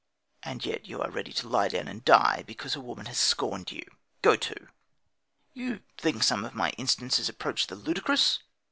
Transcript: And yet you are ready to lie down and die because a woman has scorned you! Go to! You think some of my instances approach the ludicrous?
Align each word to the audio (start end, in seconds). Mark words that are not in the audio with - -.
And 0.41 0.65
yet 0.65 0.87
you 0.87 0.99
are 1.03 1.11
ready 1.11 1.31
to 1.33 1.47
lie 1.47 1.67
down 1.67 1.87
and 1.87 2.03
die 2.03 2.43
because 2.47 2.75
a 2.75 2.81
woman 2.81 3.05
has 3.05 3.19
scorned 3.19 3.71
you! 3.71 3.83
Go 4.23 4.35
to! 4.35 4.55
You 5.53 5.81
think 5.95 6.23
some 6.23 6.43
of 6.43 6.55
my 6.55 6.71
instances 6.71 7.29
approach 7.29 7.67
the 7.67 7.75
ludicrous? 7.75 8.39